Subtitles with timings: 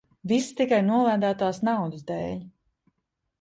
[0.29, 2.41] Viss tikai nolādētās naudas dēļ.